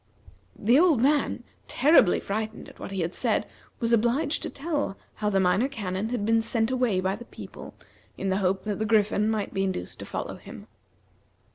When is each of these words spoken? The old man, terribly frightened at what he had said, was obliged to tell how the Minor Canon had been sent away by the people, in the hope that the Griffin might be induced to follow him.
The 0.57 0.79
old 0.79 0.99
man, 0.99 1.43
terribly 1.67 2.19
frightened 2.19 2.67
at 2.67 2.79
what 2.79 2.89
he 2.89 3.01
had 3.01 3.13
said, 3.13 3.45
was 3.79 3.93
obliged 3.93 4.41
to 4.41 4.49
tell 4.49 4.97
how 5.17 5.29
the 5.29 5.39
Minor 5.39 5.67
Canon 5.67 6.09
had 6.09 6.25
been 6.25 6.41
sent 6.41 6.71
away 6.71 6.99
by 6.99 7.15
the 7.15 7.25
people, 7.25 7.75
in 8.17 8.29
the 8.29 8.37
hope 8.37 8.63
that 8.63 8.79
the 8.79 8.85
Griffin 8.85 9.29
might 9.29 9.53
be 9.53 9.63
induced 9.63 9.99
to 9.99 10.05
follow 10.05 10.37
him. 10.37 10.65